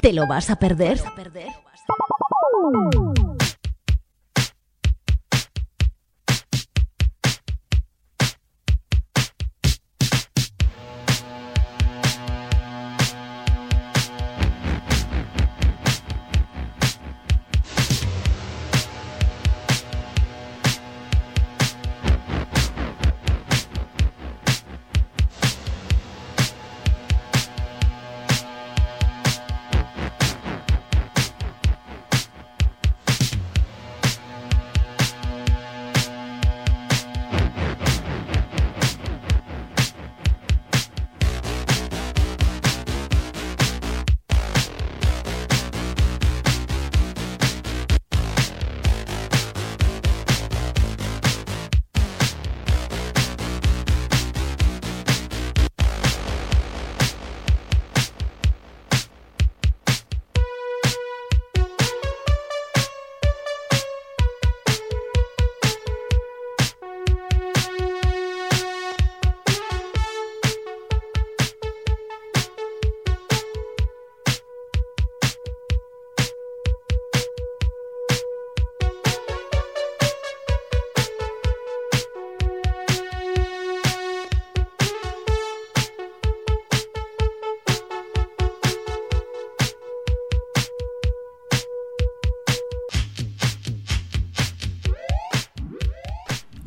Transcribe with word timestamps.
¿Te 0.00 0.12
lo 0.12 0.26
vas 0.26 0.50
a 0.50 0.56
perder? 0.56 0.98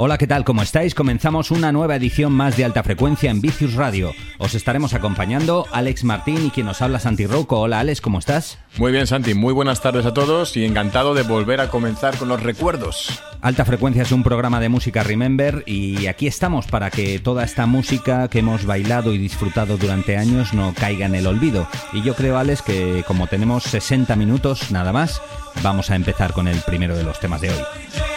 Hola, 0.04 0.18
¿qué 0.18 0.26
tal? 0.26 0.44
¿Cómo 0.44 0.64
estáis? 0.64 0.96
Comenzamos 0.96 1.52
una 1.52 1.72
nueva 1.72 1.96
edición 1.96 2.34
más 2.34 2.58
de 2.58 2.66
alta 2.66 2.82
frecuencia 2.82 3.30
en 3.30 3.40
Vicius 3.40 3.76
Radio. 3.76 4.16
Os 4.40 4.56
estaremos 4.56 4.96
acompañando 4.96 5.68
Alex 5.72 6.06
Martín 6.06 6.44
y 6.44 6.50
quien 6.50 6.66
nos 6.66 6.82
habla 6.82 6.98
Santi 6.98 7.28
Rocco. 7.28 7.60
Hola 7.60 7.82
Alex, 7.82 8.02
¿cómo 8.02 8.18
estás? 8.18 8.58
Muy 8.80 8.92
bien 8.92 9.06
Santi, 9.06 9.36
muy 9.36 9.54
buenas 9.54 9.80
tardes 9.80 10.08
a 10.08 10.14
todos 10.16 10.58
y 10.58 10.66
encantado 10.66 11.14
de 11.14 11.22
volver 11.22 11.62
a 11.62 11.70
comenzar 11.70 12.18
con 12.18 12.30
los 12.30 12.42
recuerdos. 12.42 13.22
Alta 13.42 13.64
frecuencia 13.64 14.02
es 14.02 14.12
un 14.12 14.24
programa 14.24 14.60
de 14.60 14.70
música 14.70 15.04
Remember 15.04 15.62
y 15.68 16.08
aquí 16.08 16.26
estamos 16.26 16.66
para 16.66 16.90
que 16.90 17.20
toda 17.20 17.44
esta 17.44 17.68
música 17.68 18.28
que 18.28 18.40
hemos 18.40 18.66
bailado 18.66 19.14
y 19.14 19.20
disfrutado 19.20 19.78
durante 19.78 20.18
años 20.18 20.56
no 20.56 20.74
caiga 20.74 21.06
en 21.06 21.14
el 21.14 21.28
olvido. 21.28 21.68
Y 21.94 22.02
yo 22.02 22.16
creo 22.16 22.40
Alex 22.40 22.64
que 22.64 23.04
como 23.06 23.28
tenemos 23.28 23.66
60 23.66 24.16
minutos 24.16 24.72
nada 24.72 24.92
más, 24.94 25.22
vamos 25.62 25.92
a 25.92 25.96
empezar 25.96 26.34
con 26.34 26.48
el 26.48 26.58
primero 26.62 26.98
de 26.98 27.04
los 27.04 27.20
temas 27.20 27.42
de 27.42 27.52
hoy. 27.52 28.11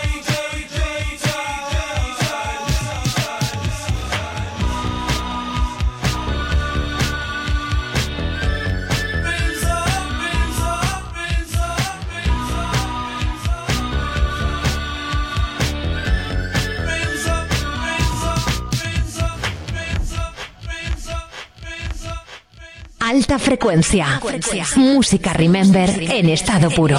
Alta 23.15 23.39
frecuencia. 23.39 24.21
Música 24.75 25.33
Remember 25.33 25.89
en 25.89 26.31
estado 26.31 26.69
puro. 26.69 26.99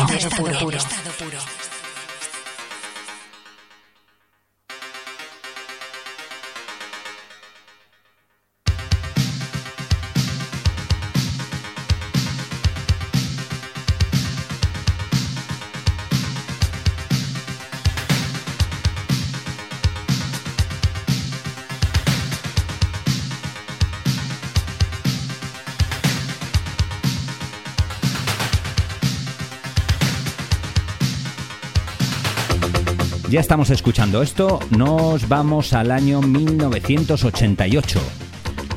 Ya 33.35 33.41
estamos 33.41 33.69
escuchando 33.69 34.21
esto, 34.21 34.61
nos 34.69 35.27
vamos 35.27 35.73
al 35.73 35.91
año 35.91 36.21
1988. 36.21 37.99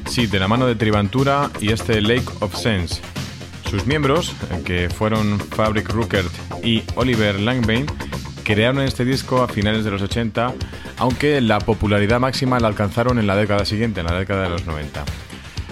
Sí, 0.09 0.27
de 0.27 0.41
la 0.41 0.49
mano 0.49 0.67
de 0.67 0.75
Triventura 0.75 1.49
y 1.61 1.71
este 1.71 2.01
Lake 2.01 2.27
of 2.41 2.57
Sense. 2.57 3.01
Sus 3.71 3.87
miembros, 3.87 4.35
que 4.65 4.91
fueron 4.91 5.39
Fabric 5.39 5.89
Ruckert 5.91 6.33
y 6.65 6.83
Oliver 6.97 7.39
Langbain, 7.39 7.87
crearon 8.43 8.81
este 8.81 9.05
disco 9.05 9.45
a 9.45 9.47
finales 9.47 9.85
de 9.85 9.93
los 9.93 10.03
80, 10.03 10.53
aunque 10.97 11.41
la 11.41 11.61
popularidad 11.61 12.19
máxima 12.19 12.59
la 12.59 12.67
alcanzaron 12.67 13.21
en 13.21 13.29
la 13.29 13.37
década 13.37 13.65
siguiente, 13.65 14.01
en 14.01 14.07
la 14.07 14.19
década 14.19 14.43
de 14.43 14.49
los 14.49 14.67
90. 14.67 15.05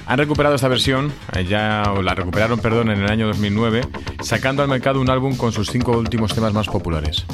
Han 0.07 0.19
recuperado 0.19 0.55
esta 0.55 0.69
versión, 0.69 1.13
eh, 1.35 1.45
ya 1.45 1.93
la 2.05 2.15
recuperaron, 2.15 2.61
perdón, 2.61 2.93
en 2.93 3.03
el 3.03 3.11
año 3.11 3.27
2009, 3.27 3.81
sacando 4.23 4.63
al 4.63 4.69
mercado 4.69 5.01
un 5.01 5.11
álbum 5.11 5.37
con 5.37 5.51
sus 5.51 5.71
cinco 5.73 5.99
últimos 5.99 6.33
temas 6.33 6.53
más 6.53 6.69
populares. 6.69 7.27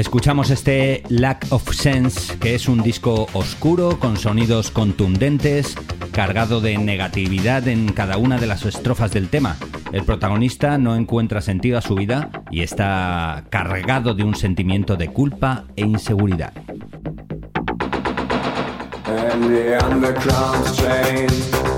Escuchamos 0.00 0.48
este 0.48 1.02
Lack 1.10 1.46
of 1.50 1.74
Sense, 1.74 2.38
que 2.38 2.54
es 2.54 2.70
un 2.70 2.82
disco 2.82 3.26
oscuro 3.34 3.98
con 3.98 4.16
sonidos 4.16 4.70
contundentes, 4.70 5.74
cargado 6.10 6.62
de 6.62 6.78
negatividad 6.78 7.68
en 7.68 7.92
cada 7.92 8.16
una 8.16 8.38
de 8.38 8.46
las 8.46 8.64
estrofas 8.64 9.12
del 9.12 9.28
tema. 9.28 9.58
El 9.92 10.04
protagonista 10.04 10.78
no 10.78 10.96
encuentra 10.96 11.42
sentido 11.42 11.76
a 11.76 11.82
su 11.82 11.96
vida 11.96 12.30
y 12.50 12.62
está 12.62 13.44
cargado 13.50 14.14
de 14.14 14.24
un 14.24 14.34
sentimiento 14.34 14.96
de 14.96 15.08
culpa 15.08 15.64
e 15.76 15.82
inseguridad. 15.82 16.54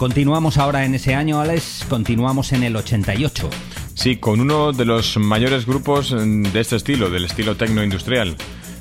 Continuamos 0.00 0.56
ahora 0.56 0.86
en 0.86 0.94
ese 0.94 1.14
año, 1.14 1.42
Alex, 1.42 1.84
continuamos 1.86 2.54
en 2.54 2.62
el 2.62 2.74
88. 2.74 3.50
Sí, 3.92 4.16
con 4.16 4.40
uno 4.40 4.72
de 4.72 4.86
los 4.86 5.18
mayores 5.18 5.66
grupos 5.66 6.16
de 6.18 6.58
este 6.58 6.76
estilo, 6.76 7.10
del 7.10 7.26
estilo 7.26 7.54
tecno-industrial. 7.54 8.34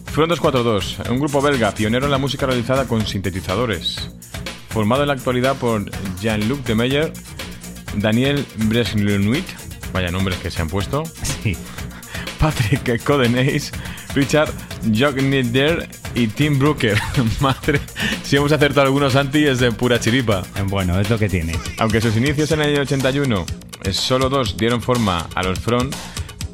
Fueron 0.06 0.30
242, 0.30 1.00
un 1.10 1.20
grupo 1.20 1.42
belga 1.42 1.74
pionero 1.74 2.06
en 2.06 2.12
la 2.12 2.18
música 2.18 2.46
realizada 2.46 2.88
con 2.88 3.06
sintetizadores. 3.06 4.12
Formado 4.70 5.02
en 5.02 5.10
la 5.10 5.14
actualidad 5.16 5.58
por 5.58 5.92
Jean-Luc 6.22 6.64
de 6.64 6.76
Meyer, 6.76 7.14
Daniel 7.98 8.46
Breslenuit, 8.56 9.46
vaya 9.92 10.12
nombres 10.12 10.38
que 10.38 10.50
se 10.50 10.62
han 10.62 10.70
puesto, 10.70 11.04
sí. 11.44 11.58
Patrick 12.40 13.04
Codenace, 13.04 13.72
Richard 14.16 14.54
Jognider 14.98 15.90
y 16.16 16.28
Tim 16.28 16.58
Brooker. 16.58 16.98
Madre, 17.42 17.82
si 18.30 18.36
hemos 18.36 18.52
acertado 18.52 18.86
algunos 18.86 19.16
anti 19.16 19.44
es 19.46 19.58
de 19.58 19.72
pura 19.72 20.00
chiripa. 20.00 20.44
Bueno, 20.66 21.00
es 21.00 21.10
lo 21.10 21.18
que 21.18 21.28
tiene. 21.28 21.54
Aunque 21.80 22.00
sus 22.00 22.16
inicios 22.16 22.52
en 22.52 22.62
el 22.62 22.74
año 22.74 22.82
81 22.82 23.44
solo 23.92 24.30
dos 24.30 24.56
dieron 24.56 24.84
forma 24.84 25.28
a 25.34 25.42
los 25.42 25.60
front, 25.60 25.96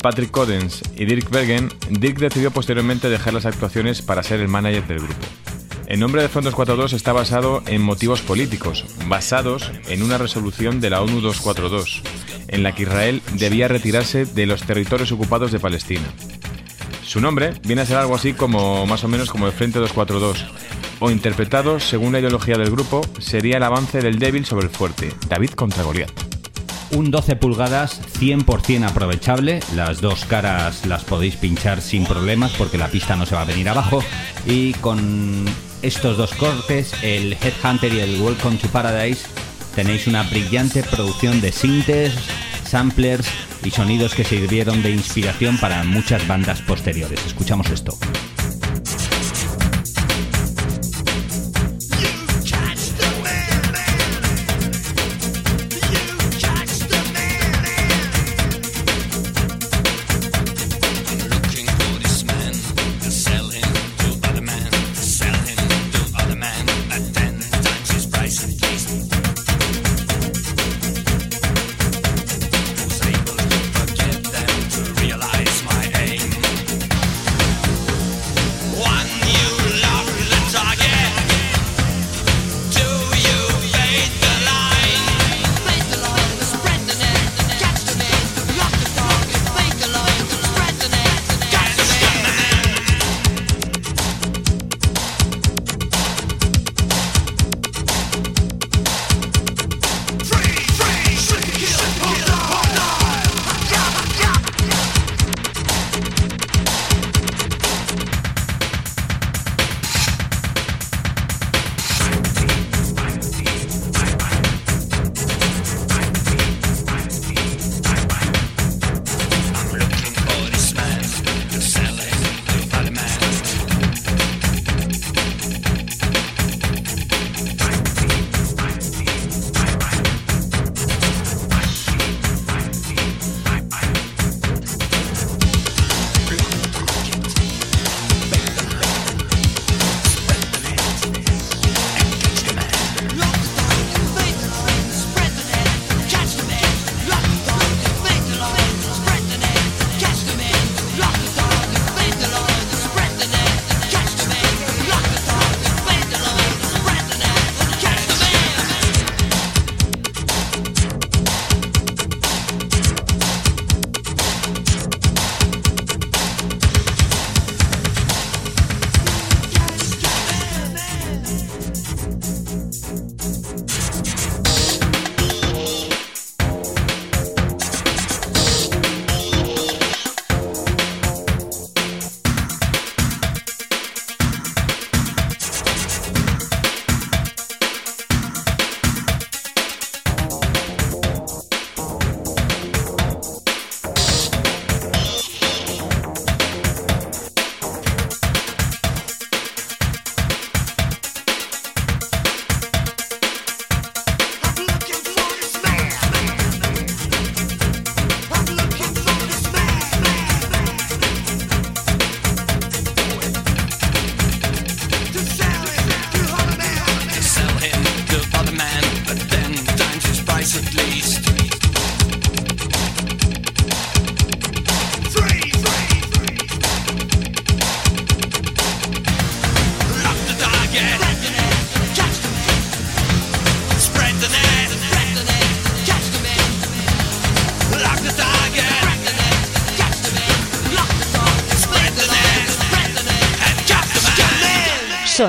Patrick 0.02 0.32
Codens 0.32 0.82
y 0.96 1.04
Dirk 1.04 1.30
Bergen, 1.30 1.68
Dirk 1.90 2.18
decidió 2.18 2.52
posteriormente 2.52 3.10
dejar 3.10 3.34
las 3.34 3.46
actuaciones 3.46 4.02
para 4.02 4.24
ser 4.24 4.40
el 4.40 4.48
manager 4.48 4.88
del 4.88 5.00
grupo. 5.00 5.20
El 5.88 6.00
nombre 6.00 6.22
de 6.22 6.30
Front 6.30 6.46
242 6.46 6.94
está 6.94 7.12
basado 7.12 7.62
en 7.68 7.82
motivos 7.82 8.22
políticos, 8.22 8.86
basados 9.08 9.70
en 9.90 10.02
una 10.02 10.18
resolución 10.18 10.80
de 10.80 10.92
la 10.92 11.02
ONU 11.02 11.20
242, 11.20 12.04
en 12.48 12.64
la 12.64 12.74
que 12.74 12.84
Israel 12.84 13.22
debía 13.34 13.68
retirarse 13.68 14.24
de 14.24 14.46
los 14.46 14.64
territorios 14.64 15.12
ocupados 15.12 15.52
de 15.52 15.60
Palestina. 15.60 16.08
Su 17.04 17.20
nombre 17.20 17.54
viene 17.66 17.82
a 17.82 17.86
ser 17.86 17.98
algo 17.98 18.16
así 18.16 18.32
como 18.32 18.88
más 18.88 19.04
o 19.04 19.10
menos 19.10 19.30
como 19.30 19.46
el 19.46 19.52
Frente 19.52 19.80
242, 19.80 20.46
o 21.00 21.12
interpretado 21.12 21.80
según 21.80 22.14
la 22.14 22.20
ideología 22.20 22.58
del 22.58 22.72
grupo, 22.72 23.02
sería 23.20 23.58
el 23.58 23.64
avance 23.64 24.02
del 24.02 24.20
débil 24.20 24.46
sobre 24.46 24.68
el 24.68 24.72
fuerte, 24.72 25.14
David 25.28 25.52
contra 25.52 25.84
Goliat. 25.84 26.12
Un 26.92 27.12
12 27.12 27.36
pulgadas 27.36 28.02
100% 28.20 28.88
aprovechable, 28.88 29.60
las 29.76 30.02
dos 30.02 30.26
caras 30.26 30.86
las 30.86 31.04
podéis 31.04 31.36
pinchar 31.36 31.82
sin 31.82 32.06
problemas 32.06 32.54
porque 32.54 32.78
la 32.78 32.88
pista 32.88 33.16
no 33.16 33.26
se 33.26 33.36
va 33.36 33.42
a 33.42 33.46
venir 33.46 33.68
abajo 33.68 34.04
y 34.46 34.74
con 34.74 35.46
estos 35.82 36.18
dos 36.18 36.34
cortes, 36.34 36.94
el 37.02 37.34
Headhunter 37.34 37.94
y 37.94 38.00
el 38.00 38.22
Welcome 38.22 38.58
to 38.58 38.68
Paradise, 38.70 39.26
tenéis 39.76 40.08
una 40.08 40.24
brillante 40.24 40.84
producción 40.84 41.42
de 41.42 41.52
sintes, 41.52 42.14
samplers 42.66 43.28
y 43.64 43.72
sonidos 43.72 44.16
que 44.16 44.24
sirvieron 44.24 44.82
de 44.82 44.92
inspiración 44.92 45.58
para 45.58 45.84
muchas 45.84 46.28
bandas 46.28 46.62
posteriores. 46.62 47.24
Escuchamos 47.26 47.70
esto. 47.70 47.98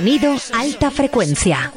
Sonido 0.06 0.36
alta 0.52 0.92
frecuencia. 0.92 1.72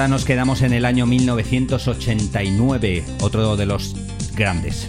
Ahora 0.00 0.08
nos 0.08 0.24
quedamos 0.24 0.62
en 0.62 0.72
el 0.72 0.86
año 0.86 1.04
1989, 1.04 3.04
otro 3.20 3.54
de 3.54 3.66
los 3.66 3.94
grandes. 4.34 4.88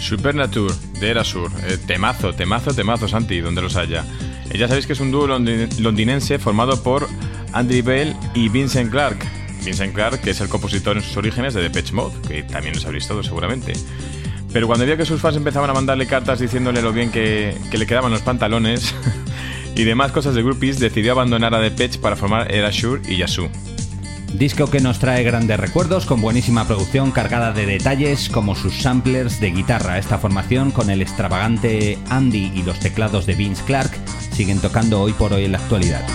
Supernature, 0.00 0.72
de 0.98 1.10
Erasur. 1.10 1.50
Eh, 1.64 1.76
temazo, 1.86 2.32
temazo, 2.32 2.72
temazo, 2.72 3.08
Santi, 3.08 3.40
donde 3.40 3.60
los 3.60 3.76
haya. 3.76 4.06
Eh, 4.48 4.56
ya 4.56 4.66
sabéis 4.66 4.86
que 4.86 4.94
es 4.94 5.00
un 5.00 5.10
dúo 5.10 5.26
londinense 5.26 6.38
formado 6.38 6.82
por 6.82 7.06
Andy 7.52 7.82
Bell 7.82 8.16
y 8.32 8.48
Vincent 8.48 8.90
Clark. 8.90 9.18
Vincent 9.66 9.92
Clark, 9.92 10.22
que 10.22 10.30
es 10.30 10.40
el 10.40 10.48
compositor 10.48 10.96
en 10.96 11.02
sus 11.02 11.18
orígenes 11.18 11.52
de 11.52 11.60
Depeche 11.60 11.92
Mode, 11.92 12.14
que 12.26 12.42
también 12.42 12.74
os 12.74 12.86
habréis 12.86 13.06
todo 13.06 13.22
seguramente. 13.22 13.74
Pero 14.50 14.66
cuando 14.66 14.86
vio 14.86 14.96
que 14.96 15.04
sus 15.04 15.20
fans 15.20 15.36
empezaban 15.36 15.68
a 15.68 15.74
mandarle 15.74 16.06
cartas 16.06 16.38
diciéndole 16.38 16.80
lo 16.80 16.94
bien 16.94 17.10
que, 17.10 17.54
que 17.70 17.76
le 17.76 17.86
quedaban 17.86 18.10
los 18.10 18.22
pantalones 18.22 18.94
y 19.76 19.84
demás 19.84 20.10
cosas 20.10 20.34
de 20.34 20.42
groupies, 20.42 20.78
decidió 20.78 21.12
abandonar 21.12 21.54
a 21.54 21.60
Depeche 21.60 21.98
para 21.98 22.16
formar 22.16 22.50
Erasure 22.50 23.02
y 23.06 23.18
Yasu. 23.18 23.50
Disco 24.32 24.70
que 24.70 24.80
nos 24.80 24.98
trae 24.98 25.22
grandes 25.24 25.58
recuerdos 25.58 26.04
con 26.04 26.20
buenísima 26.20 26.66
producción 26.66 27.10
cargada 27.10 27.52
de 27.52 27.66
detalles 27.66 28.28
como 28.28 28.54
sus 28.54 28.82
samplers 28.82 29.40
de 29.40 29.50
guitarra. 29.50 29.98
Esta 29.98 30.18
formación 30.18 30.70
con 30.70 30.90
el 30.90 31.02
extravagante 31.02 31.98
Andy 32.10 32.52
y 32.54 32.62
los 32.62 32.78
teclados 32.78 33.26
de 33.26 33.34
Vince 33.34 33.64
Clark 33.64 33.90
siguen 34.32 34.60
tocando 34.60 35.00
hoy 35.00 35.12
por 35.14 35.32
hoy 35.32 35.46
en 35.46 35.52
la 35.52 35.58
actualidad. 35.58 36.06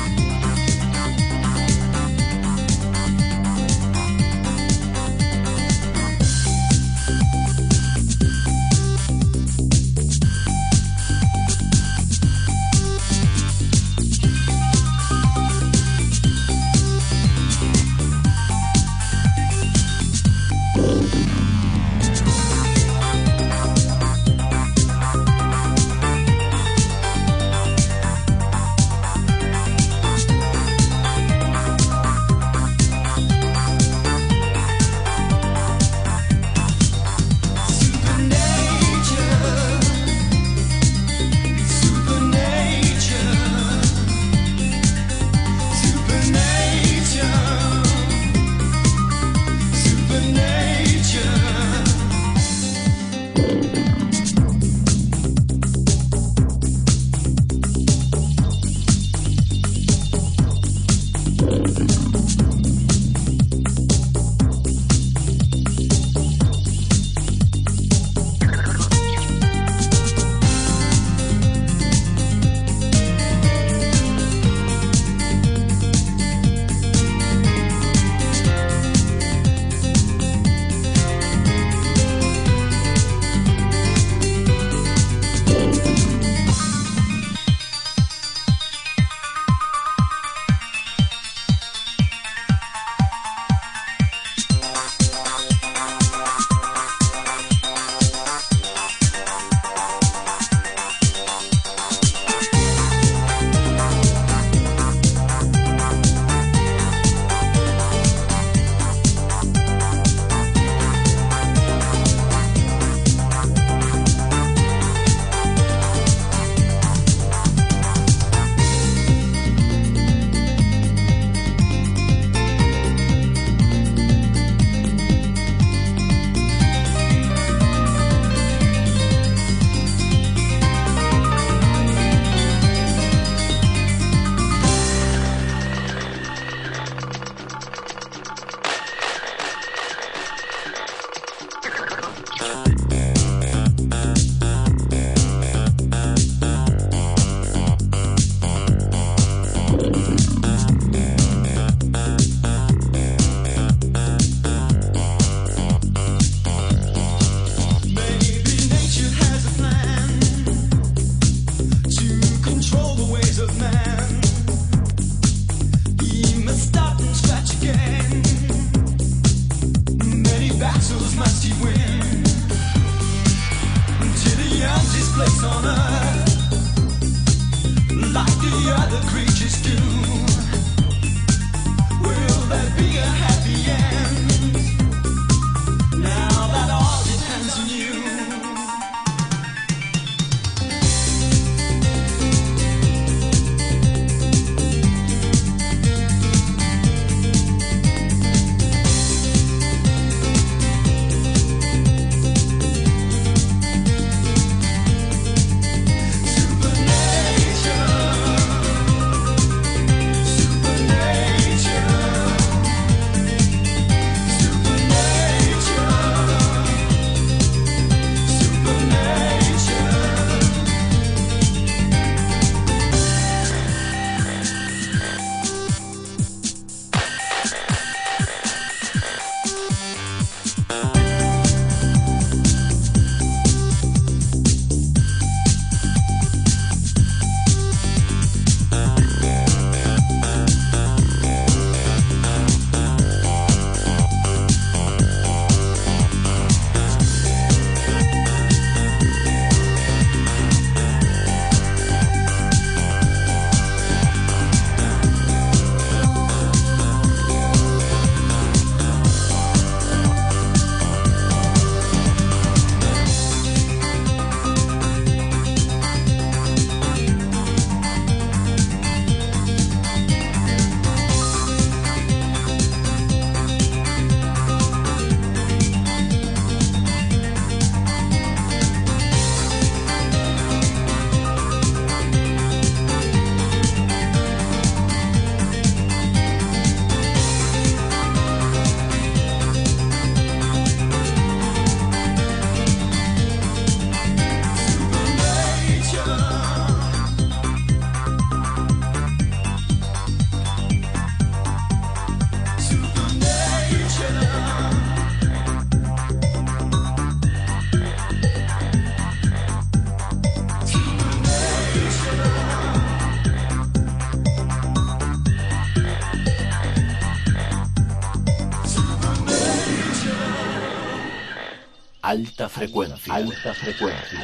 Alta 322.44 322.60
frecuencia. 322.60 323.14
Alta 323.16 323.54
frecuencia. 323.54 324.20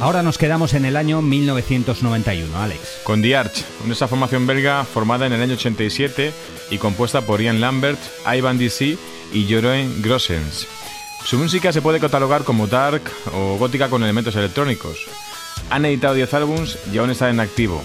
Ahora 0.00 0.22
nos 0.22 0.38
quedamos 0.38 0.74
en 0.74 0.84
el 0.84 0.96
año 0.96 1.22
1991, 1.22 2.56
Alex. 2.56 3.00
Con 3.02 3.20
The 3.20 3.34
Arch, 3.34 3.64
una 3.84 3.96
formación 3.96 4.46
belga 4.46 4.84
formada 4.84 5.26
en 5.26 5.32
el 5.32 5.42
año 5.42 5.54
87 5.54 6.32
y 6.70 6.78
compuesta 6.78 7.26
por 7.26 7.42
Ian 7.42 7.60
Lambert, 7.60 7.98
Ivan 8.32 8.58
DC 8.58 8.96
y 9.32 9.44
Jeroen 9.46 10.02
Grossens. 10.02 10.68
Su 11.24 11.36
música 11.36 11.72
se 11.72 11.82
puede 11.82 11.98
catalogar 11.98 12.44
como 12.44 12.68
dark 12.68 13.02
o 13.34 13.56
gótica 13.58 13.90
con 13.90 14.04
elementos 14.04 14.36
electrónicos. 14.36 15.08
Han 15.70 15.84
editado 15.84 16.14
10 16.14 16.34
álbums 16.34 16.78
y 16.92 16.98
aún 16.98 17.10
están 17.10 17.30
en 17.30 17.40
activo. 17.40 17.82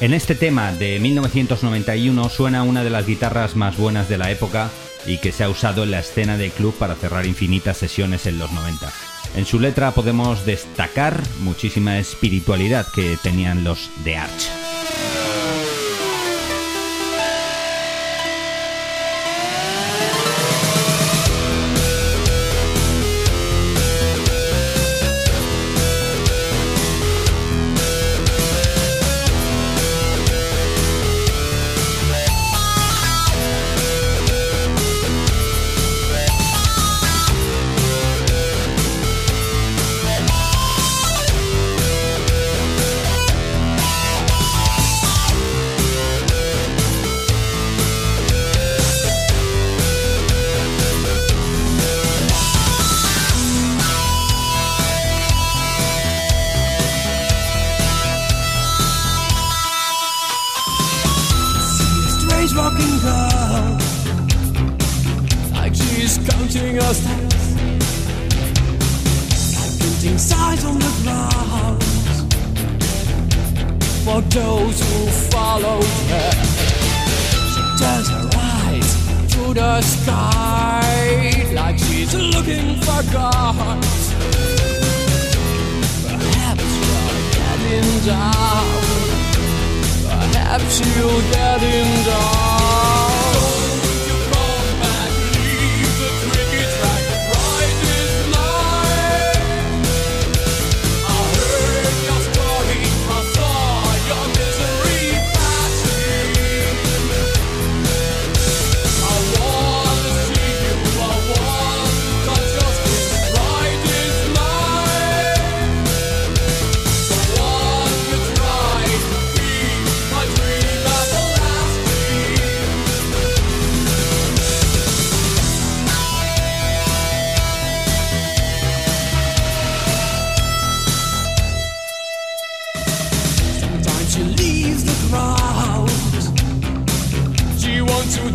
En 0.00 0.12
este 0.12 0.34
tema 0.34 0.72
de 0.72 0.98
1991 0.98 2.28
suena 2.28 2.62
una 2.62 2.82
de 2.82 2.90
las 2.90 3.06
guitarras 3.06 3.56
más 3.56 3.76
buenas 3.76 4.08
de 4.08 4.18
la 4.18 4.30
época 4.30 4.70
y 5.06 5.18
que 5.18 5.32
se 5.32 5.44
ha 5.44 5.48
usado 5.48 5.84
en 5.84 5.92
la 5.92 6.00
escena 6.00 6.36
de 6.36 6.50
club 6.50 6.74
para 6.74 6.94
cerrar 6.94 7.26
infinitas 7.26 7.76
sesiones 7.76 8.26
en 8.26 8.38
los 8.38 8.50
90. 8.52 8.92
En 9.36 9.46
su 9.46 9.60
letra 9.60 9.92
podemos 9.92 10.46
destacar 10.46 11.22
muchísima 11.40 11.98
espiritualidad 11.98 12.86
que 12.94 13.16
tenían 13.22 13.64
los 13.64 13.90
The 14.04 14.16
Arch. 14.16 14.63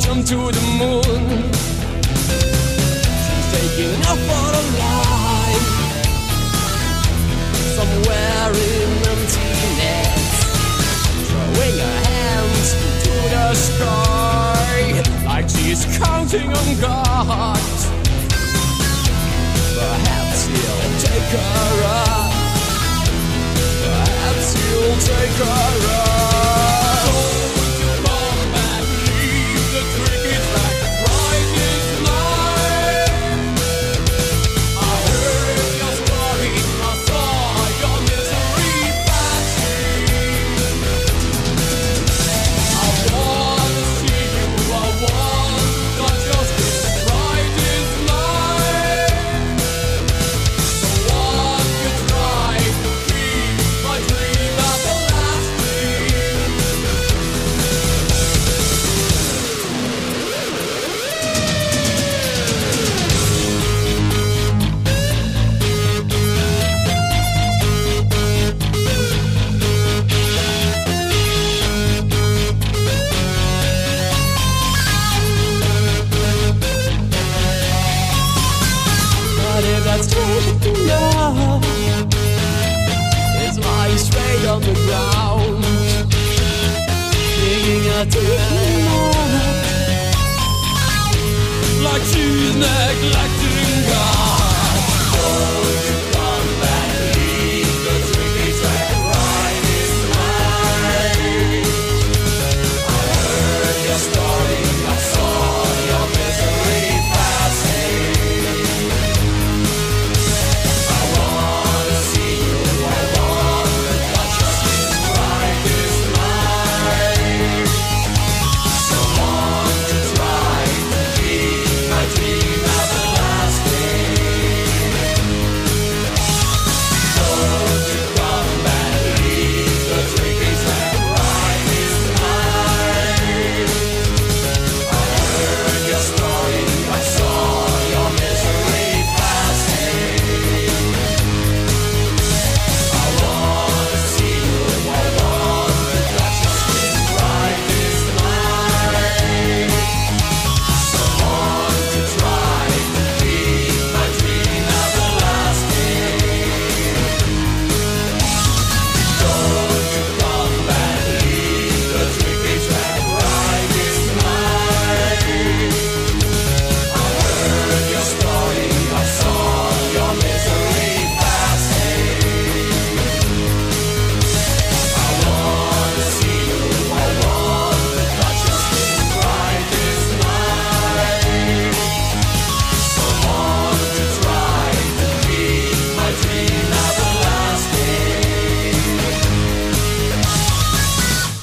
jump 0.09 0.25
to 0.25 0.35
the 0.35 0.63
moon. 0.79 1.03
She's 3.25 3.47
taking 3.53 3.99
off 4.09 4.29
on 4.39 4.53
a 4.55 4.65
line 4.81 5.65
somewhere 7.77 8.51
in 8.69 8.89
emptiness, 9.13 10.33
throwing 11.29 11.77
her 11.85 11.97
hands 12.09 12.69
to 13.03 13.13
the 13.35 13.47
sky 13.53 15.03
like 15.25 15.47
she's 15.47 15.85
counting 15.99 16.49
on 16.59 16.67
God. 16.81 17.69
Perhaps 19.77 20.39
he'll 20.47 20.91
take 21.05 21.29
her 21.37 21.73
up. 21.85 22.31
Perhaps 23.85 24.47
he'll 24.57 24.97
take 25.11 25.35
her 25.37 25.77
up. 25.93 27.38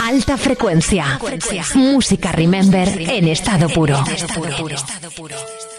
Alta 0.06 0.36
frecuencia. 0.36 1.18
Música 1.74 2.30
Remember 2.30 2.88
en 3.10 3.26
estado 3.26 3.68
puro. 3.68 3.98
Uno 3.98 4.04
de 4.04 5.75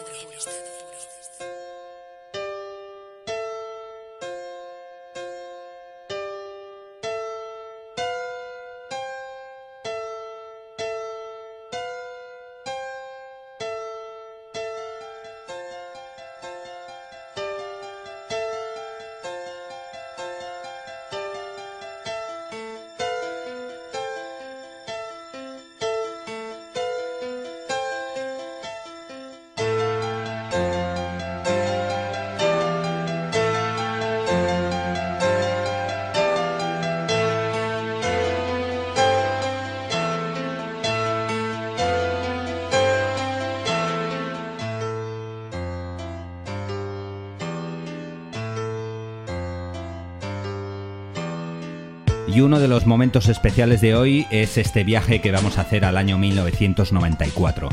los 52.77 52.85
momentos 52.85 53.27
especiales 53.27 53.81
de 53.81 53.95
hoy 53.95 54.27
es 54.29 54.55
este 54.59 54.83
viaje 54.83 55.19
que 55.19 55.31
vamos 55.31 55.57
a 55.57 55.61
hacer 55.61 55.83
al 55.83 55.97
año 55.97 56.19
1994. 56.19 57.69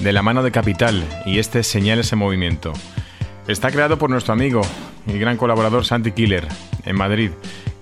De 0.00 0.12
la 0.12 0.20
mano 0.20 0.42
de 0.42 0.52
Capital 0.52 1.02
y 1.24 1.38
este 1.38 1.62
Señales 1.62 2.12
en 2.12 2.18
Movimiento. 2.18 2.74
Está 3.48 3.70
creado 3.70 3.96
por 3.96 4.10
nuestro 4.10 4.34
amigo 4.34 4.60
y 5.06 5.18
gran 5.18 5.38
colaborador 5.38 5.86
Santi 5.86 6.12
Killer 6.12 6.46
en 6.84 6.96
Madrid. 6.96 7.30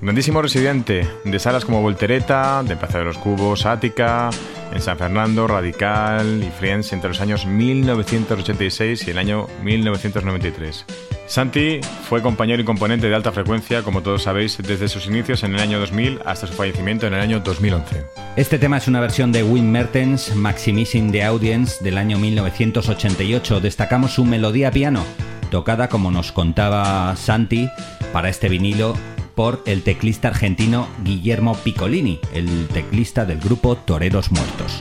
Grandísimo 0.01 0.43
residente 0.43 1.09
de 1.25 1.39
salas 1.41 1.65
como 1.65 1.83
Voltereta, 1.83 2.63
de 2.63 2.77
Plaza 2.77 2.99
de 2.99 3.05
los 3.07 3.19
Cubos, 3.19 3.67
Ática, 3.67 4.31
en 4.73 4.81
San 4.81 4.97
Fernando, 4.97 5.49
Radical 5.49 6.41
y 6.41 6.51
Friends 6.51 6.93
entre 6.93 7.09
los 7.09 7.21
años 7.21 7.47
1986 7.47 9.09
y 9.09 9.11
el 9.11 9.19
año 9.19 9.49
1993. 9.65 10.87
Santi 11.31 11.79
fue 12.09 12.23
compañero 12.23 12.61
y 12.61 12.65
componente 12.65 13.09
de 13.09 13.15
alta 13.15 13.31
frecuencia, 13.31 13.85
como 13.85 14.03
todos 14.03 14.25
sabéis, 14.25 14.59
desde 14.59 14.89
sus 14.89 15.07
inicios 15.07 15.45
en 15.45 15.55
el 15.55 15.61
año 15.61 15.79
2000 15.79 16.23
hasta 16.25 16.49
su 16.49 16.55
fallecimiento 16.55 17.07
en 17.07 17.15
el 17.15 17.21
año 17.21 17.39
2011. 17.39 18.05
Este 18.35 18.59
tema 18.59 18.79
es 18.79 18.89
una 18.89 18.99
versión 18.99 19.31
de 19.31 19.45
Wim 19.45 19.71
Mertens, 19.71 20.35
Maximizing 20.35 21.13
the 21.13 21.23
Audience, 21.23 21.85
del 21.85 21.99
año 21.99 22.19
1988. 22.19 23.61
Destacamos 23.61 24.11
su 24.11 24.25
melodía 24.25 24.73
piano, 24.73 25.05
tocada, 25.53 25.89
como 25.89 26.11
nos 26.11 26.33
contaba 26.33 27.15
Santi, 27.15 27.71
para 28.13 28.29
este 28.29 28.49
vinilo 28.49 28.97
por 29.37 29.63
el 29.67 29.85
teclista 29.85 30.27
argentino 30.27 30.89
Guillermo 31.05 31.55
Piccolini, 31.55 32.19
el 32.35 32.67
teclista 32.67 33.25
del 33.25 33.39
grupo 33.39 33.77
Toreros 33.77 34.33
Muertos. 34.33 34.81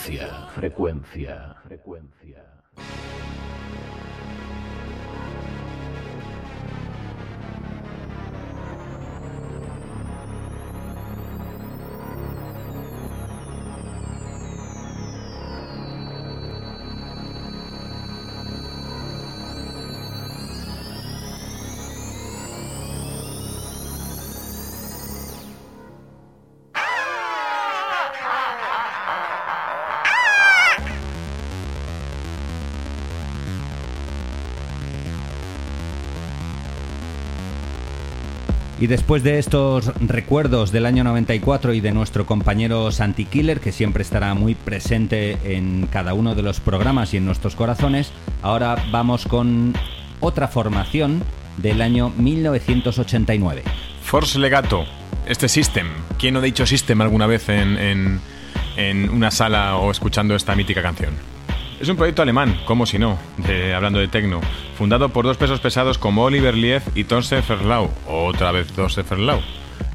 Frecuencia, 0.00 0.46
frecuencia, 0.54 1.56
frecuencia. 1.66 2.99
Y 38.80 38.86
después 38.86 39.22
de 39.22 39.38
estos 39.38 39.92
recuerdos 40.00 40.72
del 40.72 40.86
año 40.86 41.04
94 41.04 41.74
y 41.74 41.80
de 41.82 41.92
nuestro 41.92 42.24
compañero 42.24 42.90
Santi 42.90 43.26
Killer, 43.26 43.60
que 43.60 43.72
siempre 43.72 44.02
estará 44.02 44.32
muy 44.32 44.54
presente 44.54 45.36
en 45.44 45.86
cada 45.86 46.14
uno 46.14 46.34
de 46.34 46.40
los 46.40 46.60
programas 46.60 47.12
y 47.12 47.18
en 47.18 47.26
nuestros 47.26 47.56
corazones, 47.56 48.10
ahora 48.40 48.82
vamos 48.90 49.26
con 49.26 49.74
otra 50.20 50.48
formación 50.48 51.22
del 51.58 51.82
año 51.82 52.10
1989. 52.16 53.64
Force 54.02 54.38
Legato, 54.38 54.86
este 55.26 55.50
System. 55.50 55.88
¿Quién 56.18 56.32
no 56.32 56.40
ha 56.40 56.42
dicho 56.42 56.64
System 56.64 57.02
alguna 57.02 57.26
vez 57.26 57.50
en, 57.50 58.18
en 58.78 59.10
una 59.10 59.30
sala 59.30 59.76
o 59.76 59.90
escuchando 59.90 60.34
esta 60.34 60.56
mítica 60.56 60.80
canción? 60.80 61.12
Es 61.80 61.88
un 61.88 61.96
proyecto 61.96 62.20
alemán, 62.20 62.60
como 62.66 62.84
si 62.84 62.98
no, 62.98 63.18
hablando 63.74 64.00
de 64.00 64.06
tecno, 64.06 64.42
fundado 64.76 65.08
por 65.08 65.24
dos 65.24 65.38
pesos 65.38 65.60
pesados 65.60 65.96
como 65.96 66.24
Oliver 66.24 66.54
Lief 66.54 66.82
y 66.94 67.04
Tonse 67.04 67.40
Ferlau, 67.40 67.90
otra 68.06 68.52
vez 68.52 68.66
Tonse 68.66 69.02
Ferlau. 69.02 69.40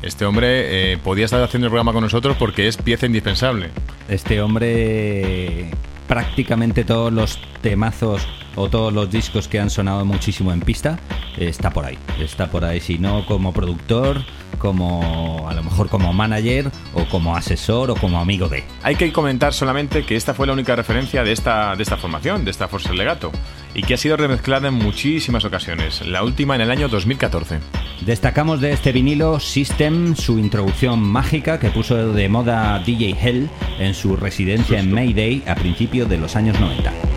Este 0.01 0.25
hombre 0.25 0.93
eh, 0.93 0.97
podía 0.97 1.25
estar 1.25 1.43
haciendo 1.43 1.67
el 1.67 1.69
programa 1.69 1.93
con 1.93 2.01
nosotros 2.01 2.37
porque 2.39 2.67
es 2.67 2.77
pieza 2.77 3.05
indispensable. 3.05 3.69
Este 4.09 4.41
hombre 4.41 5.69
prácticamente 6.07 6.83
todos 6.85 7.13
los 7.13 7.39
temazos 7.61 8.27
o 8.55 8.69
todos 8.69 8.93
los 8.93 9.09
discos 9.09 9.47
que 9.47 9.59
han 9.59 9.69
sonado 9.69 10.05
muchísimo 10.05 10.51
en 10.51 10.61
pista 10.61 10.99
está 11.37 11.71
por 11.71 11.85
ahí, 11.85 11.97
está 12.19 12.47
por 12.47 12.65
ahí, 12.65 12.79
si 12.79 12.97
no 12.97 13.25
como 13.25 13.53
productor, 13.53 14.21
como 14.57 15.47
a 15.49 15.53
lo 15.53 15.63
mejor 15.63 15.89
como 15.89 16.13
manager 16.13 16.71
o 16.93 17.05
como 17.05 17.35
asesor 17.35 17.91
o 17.91 17.95
como 17.95 18.19
amigo 18.19 18.47
de. 18.47 18.63
Hay 18.83 18.95
que 18.95 19.11
comentar 19.11 19.53
solamente 19.53 20.05
que 20.05 20.15
esta 20.15 20.33
fue 20.33 20.47
la 20.47 20.53
única 20.53 20.75
referencia 20.75 21.23
de 21.23 21.31
esta, 21.31 21.75
de 21.75 21.83
esta 21.83 21.97
formación, 21.97 22.45
de 22.45 22.51
esta 22.51 22.67
Force 22.67 22.93
Legato, 22.93 23.31
y 23.73 23.83
que 23.83 23.93
ha 23.93 23.97
sido 23.97 24.17
remezclada 24.17 24.69
en 24.69 24.75
muchísimas 24.75 25.45
ocasiones, 25.45 26.05
la 26.05 26.23
última 26.23 26.55
en 26.55 26.61
el 26.61 26.71
año 26.71 26.87
2014. 26.87 27.59
Destacamos 28.05 28.61
de 28.61 28.71
este 28.71 28.91
vinilo 28.91 29.39
System, 29.39 30.15
su 30.15 30.39
introducción 30.39 30.99
mágica 30.99 31.59
que 31.59 31.69
puso 31.69 32.13
de 32.13 32.29
moda 32.29 32.79
DJ 32.79 33.17
Hell 33.21 33.49
en 33.79 33.93
su 33.93 34.15
residencia 34.15 34.79
en 34.79 34.93
Mayday 34.93 35.43
a 35.47 35.55
principios 35.55 36.09
de 36.09 36.17
los 36.17 36.35
años 36.35 36.59
90. 36.59 37.14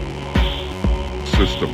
System. 1.38 1.70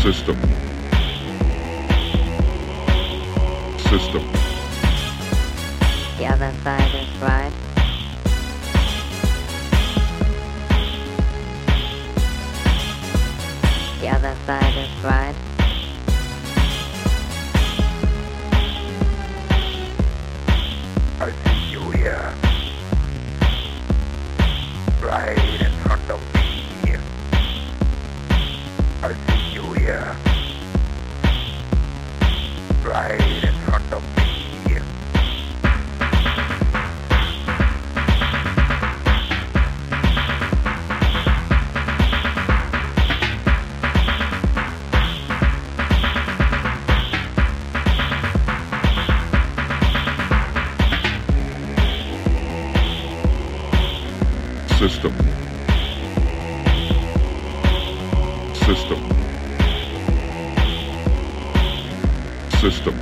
System. 0.00 0.38
system. 3.90 4.22
The 6.16 6.26
other 6.26 6.52
side 6.64 6.94
is 6.94 7.08
right. 7.20 7.52
The 14.00 14.08
other 14.08 14.34
side 14.46 14.76
is 14.76 15.04
right. 15.04 15.37
System. 54.78 55.12
System. 58.54 59.00
System. 62.60 62.94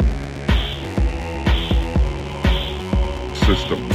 System. 3.35 3.89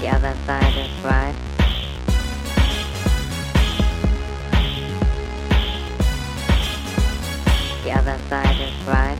The 0.00 0.08
other 0.08 0.34
side 0.44 0.76
is 0.76 1.04
right. 1.04 1.34
The 7.84 7.92
other 7.92 8.18
side 8.28 8.60
is 8.60 8.86
right. 8.88 9.11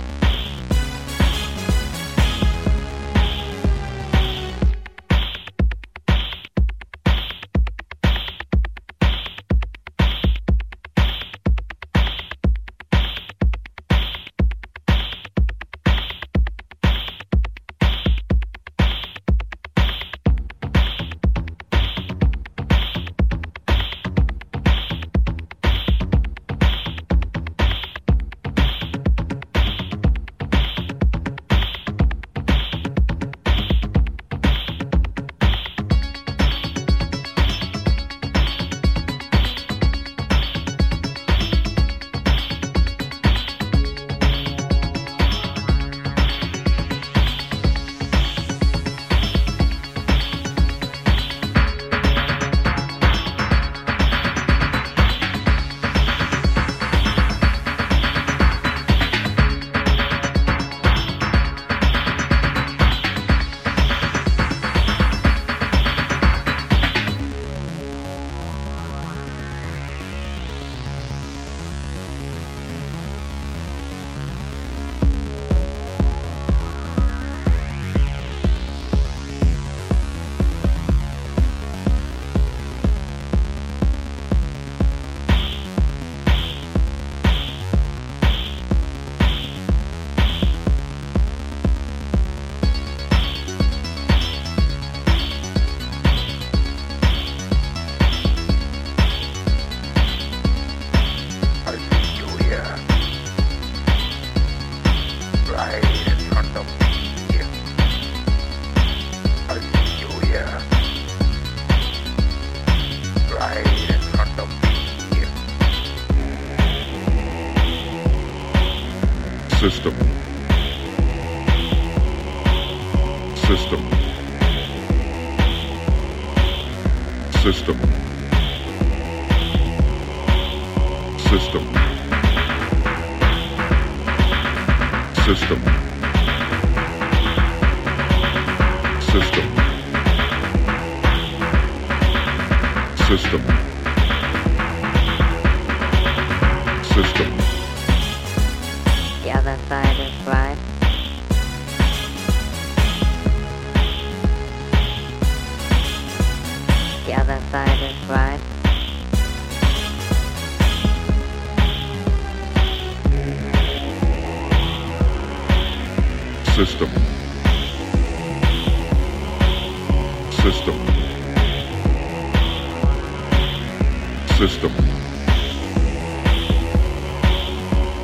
System. 174.43 174.73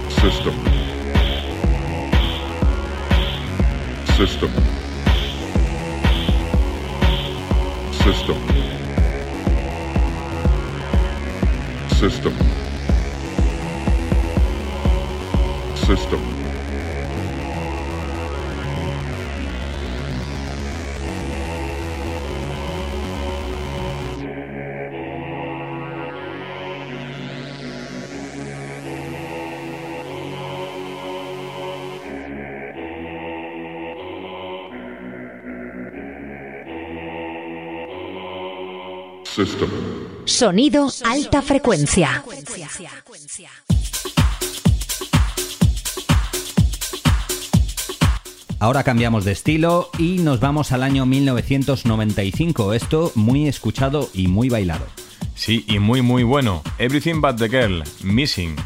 System. 0.08 0.54
System. 4.16 4.50
System. 7.90 8.36
System. 11.98 12.32
System. 15.74 16.37
Sonido 40.24 40.88
alta 41.04 41.42
frecuencia. 41.42 42.24
Ahora 48.58 48.82
cambiamos 48.82 49.24
de 49.24 49.30
estilo 49.30 49.90
y 49.96 50.18
nos 50.18 50.40
vamos 50.40 50.72
al 50.72 50.82
año 50.82 51.06
1995. 51.06 52.74
Esto 52.74 53.12
muy 53.14 53.46
escuchado 53.46 54.10
y 54.12 54.26
muy 54.26 54.48
bailado. 54.48 54.86
Sí, 55.36 55.64
y 55.68 55.78
muy 55.78 56.02
muy 56.02 56.24
bueno. 56.24 56.62
Everything 56.78 57.20
But 57.20 57.36
the 57.36 57.48
Girl, 57.48 57.84
Missing. 58.02 58.56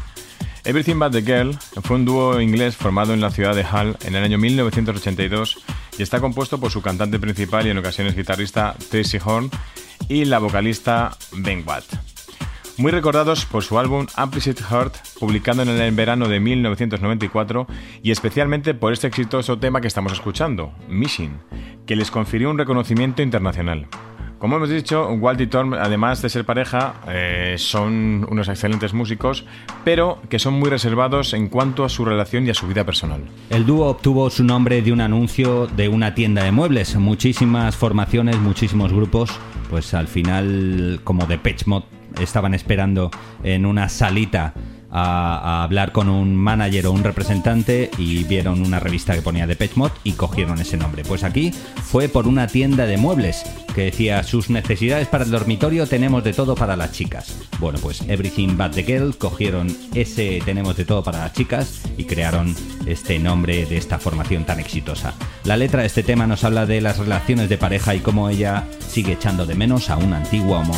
Everything 0.63 0.97
But 0.97 1.11
the 1.11 1.21
Girl 1.21 1.55
fue 1.83 1.97
un 1.97 2.05
dúo 2.05 2.41
inglés 2.41 2.75
formado 2.75 3.13
en 3.13 3.21
la 3.21 3.29
ciudad 3.29 3.53
de 3.53 3.61
Hull 3.61 3.95
en 4.05 4.15
el 4.15 4.23
año 4.23 4.39
1982 4.39 5.57
y 5.99 6.01
está 6.01 6.19
compuesto 6.19 6.59
por 6.59 6.71
su 6.71 6.81
cantante 6.81 7.19
principal 7.19 7.67
y 7.67 7.69
en 7.69 7.77
ocasiones 7.77 8.15
guitarrista 8.15 8.75
Tracy 8.89 9.19
Horn 9.23 9.51
y 10.09 10.25
la 10.25 10.39
vocalista 10.39 11.11
Ben 11.31 11.63
Watt. 11.65 11.85
Muy 12.77 12.91
recordados 12.91 13.45
por 13.45 13.63
su 13.63 13.77
álbum 13.77 14.07
Implicit 14.17 14.59
Heart, 14.59 14.95
publicado 15.19 15.61
en 15.61 15.69
el 15.69 15.91
verano 15.93 16.27
de 16.27 16.39
1994, 16.39 17.67
y 18.01 18.11
especialmente 18.11 18.73
por 18.73 18.93
este 18.93 19.07
exitoso 19.07 19.59
tema 19.59 19.79
que 19.79 19.87
estamos 19.87 20.11
escuchando, 20.13 20.73
Missing, 20.89 21.37
que 21.85 21.95
les 21.95 22.09
confirió 22.09 22.49
un 22.49 22.57
reconocimiento 22.57 23.21
internacional. 23.21 23.87
Como 24.43 24.57
hemos 24.57 24.69
dicho, 24.69 25.07
Walt 25.07 25.39
y 25.39 25.47
Tom, 25.47 25.73
además 25.73 26.21
de 26.21 26.27
ser 26.27 26.45
pareja, 26.45 26.95
eh, 27.07 27.55
son 27.57 28.27
unos 28.29 28.49
excelentes 28.49 28.93
músicos, 28.93 29.45
pero 29.85 30.21
que 30.27 30.37
son 30.37 30.55
muy 30.55 30.69
reservados 30.69 31.33
en 31.33 31.47
cuanto 31.47 31.85
a 31.85 31.89
su 31.89 32.03
relación 32.03 32.45
y 32.45 32.49
a 32.49 32.53
su 32.53 32.67
vida 32.67 32.83
personal. 32.83 33.21
El 33.49 33.65
dúo 33.65 33.87
obtuvo 33.87 34.29
su 34.29 34.43
nombre 34.43 34.81
de 34.81 34.91
un 34.91 34.99
anuncio 34.99 35.67
de 35.67 35.87
una 35.87 36.13
tienda 36.13 36.43
de 36.43 36.51
muebles. 36.51 36.93
Muchísimas 36.97 37.77
formaciones, 37.77 38.37
muchísimos 38.37 38.91
grupos, 38.91 39.31
pues 39.73 39.95
al 39.95 40.07
final, 40.07 40.99
como 41.03 41.25
de 41.25 41.39
Mod, 41.65 41.81
estaban 42.21 42.53
esperando 42.53 43.09
en 43.43 43.65
una 43.65 43.89
salita 43.89 44.53
a, 44.93 45.63
hablar 45.63 45.91
con 45.91 46.07
un 46.07 46.35
manager 46.35 46.87
o 46.87 46.91
un 46.91 47.03
representante 47.03 47.89
y 47.97 48.23
vieron 48.23 48.61
una 48.61 48.79
revista 48.79 49.15
que 49.15 49.21
ponía 49.21 49.47
de 49.47 49.57
Mod 49.75 49.91
y 50.03 50.11
cogieron 50.13 50.59
ese 50.59 50.77
nombre. 50.77 51.03
Pues 51.03 51.23
aquí 51.23 51.51
fue 51.51 52.07
por 52.07 52.27
una 52.27 52.47
tienda 52.47 52.85
de 52.85 52.97
muebles 52.97 53.43
que 53.73 53.85
decía 53.85 54.21
sus 54.23 54.51
necesidades 54.51 55.07
para 55.07 55.23
el 55.23 55.31
dormitorio 55.31 55.87
tenemos 55.87 56.23
de 56.23 56.33
todo 56.33 56.53
para 56.53 56.75
las 56.75 56.91
chicas. 56.91 57.35
Bueno, 57.59 57.79
pues 57.81 58.01
Everything 58.07 58.55
But 58.55 58.73
the 58.73 58.83
Girl 58.83 59.17
cogieron 59.17 59.75
ese 59.95 60.41
tenemos 60.45 60.77
de 60.77 60.85
todo 60.85 61.03
para 61.03 61.19
las 61.19 61.33
chicas 61.33 61.81
y 61.97 62.03
crearon 62.03 62.55
este 62.85 63.17
nombre 63.17 63.65
de 63.65 63.77
esta 63.77 63.97
formación 63.97 64.45
tan 64.45 64.59
exitosa. 64.59 65.15
La 65.43 65.57
letra 65.57 65.81
de 65.81 65.87
este 65.87 66.03
tema 66.03 66.27
nos 66.27 66.43
habla 66.43 66.67
de 66.67 66.81
las 66.81 66.99
relaciones 66.99 67.49
de 67.49 67.57
pareja 67.57 67.95
y 67.95 67.99
cómo 67.99 68.29
ella 68.29 68.65
sigue 68.87 69.13
echando 69.13 69.45
de 69.45 69.55
menos 69.55 69.89
a 69.89 69.97
un 69.97 70.13
antiguo 70.13 70.55
amor. 70.55 70.77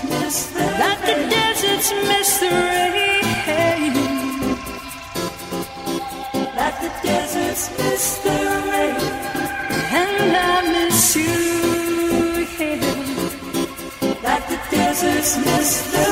That 0.00 0.08
the. 0.54 0.62
Like 0.80 1.00
the 1.04 1.14
deserts 1.28 1.92
miss 2.08 2.38
the 2.38 2.48
rain. 2.48 3.22
The 6.80 6.90
deserts 7.02 7.70
miss 7.78 8.18
the 8.24 8.30
rain. 8.72 8.96
And 9.92 10.36
I 10.36 10.62
miss 10.72 11.14
you. 11.14 11.34
Like 14.22 14.48
the 14.48 14.58
deserts 14.70 15.36
miss 15.36 15.92
the. 15.92 16.11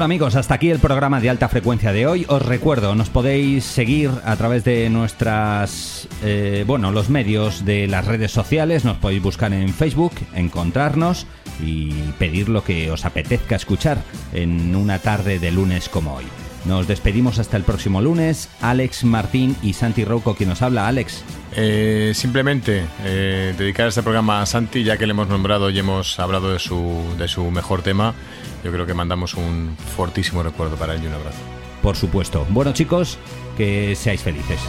Bueno 0.00 0.14
amigos, 0.14 0.34
hasta 0.34 0.54
aquí 0.54 0.70
el 0.70 0.78
programa 0.78 1.20
de 1.20 1.28
alta 1.28 1.46
frecuencia 1.50 1.92
de 1.92 2.06
hoy. 2.06 2.24
Os 2.26 2.40
recuerdo, 2.40 2.94
nos 2.94 3.10
podéis 3.10 3.64
seguir 3.66 4.10
a 4.24 4.34
través 4.36 4.64
de 4.64 4.88
nuestras, 4.88 6.08
eh, 6.22 6.64
bueno, 6.66 6.90
los 6.90 7.10
medios 7.10 7.66
de 7.66 7.86
las 7.86 8.06
redes 8.06 8.32
sociales. 8.32 8.86
Nos 8.86 8.96
podéis 8.96 9.20
buscar 9.22 9.52
en 9.52 9.68
Facebook, 9.68 10.12
encontrarnos 10.34 11.26
y 11.62 11.92
pedir 12.18 12.48
lo 12.48 12.64
que 12.64 12.90
os 12.90 13.04
apetezca 13.04 13.56
escuchar 13.56 13.98
en 14.32 14.74
una 14.74 15.00
tarde 15.00 15.38
de 15.38 15.50
lunes 15.50 15.90
como 15.90 16.14
hoy. 16.14 16.24
Nos 16.64 16.86
despedimos 16.86 17.38
hasta 17.38 17.56
el 17.56 17.64
próximo 17.64 18.00
lunes. 18.00 18.48
Alex 18.60 19.04
Martín 19.04 19.56
y 19.62 19.72
Santi 19.72 20.04
Rouco, 20.04 20.34
quien 20.34 20.48
nos 20.48 20.62
habla. 20.62 20.88
Alex. 20.88 21.24
Eh, 21.56 22.12
simplemente 22.14 22.84
eh, 23.04 23.54
dedicar 23.56 23.88
este 23.88 24.02
programa 24.02 24.42
a 24.42 24.46
Santi, 24.46 24.84
ya 24.84 24.96
que 24.96 25.06
le 25.06 25.12
hemos 25.12 25.28
nombrado 25.28 25.70
y 25.70 25.78
hemos 25.78 26.18
hablado 26.18 26.52
de 26.52 26.58
su, 26.58 27.02
de 27.18 27.28
su 27.28 27.50
mejor 27.50 27.82
tema. 27.82 28.14
Yo 28.62 28.70
creo 28.72 28.86
que 28.86 28.94
mandamos 28.94 29.34
un 29.34 29.76
fortísimo 29.96 30.42
recuerdo 30.42 30.76
para 30.76 30.94
él 30.94 31.02
y 31.02 31.06
un 31.06 31.14
abrazo. 31.14 31.38
Por 31.82 31.96
supuesto. 31.96 32.46
Bueno 32.50 32.72
chicos, 32.72 33.18
que 33.56 33.96
seáis 33.96 34.22
felices. 34.22 34.60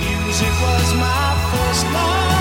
Music 0.00 0.48
was 0.60 0.94
my 0.94 1.34
first 1.50 1.84
love. 1.92 2.35